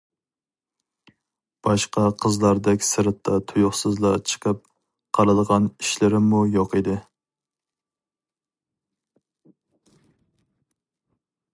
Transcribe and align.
باشقا 1.67 2.05
قىزلاردەك 2.23 2.85
سىرتتا 2.87 3.37
تۇيۇقسىزلا 3.51 4.13
چىقىپ 4.31 4.63
قالىدىغان 5.19 5.67
ئىشلىرىممۇ 5.75 6.41
يوق 6.57 6.77
ئىدى. 6.81 6.97